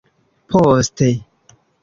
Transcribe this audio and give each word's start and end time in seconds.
Poste. 0.53 1.09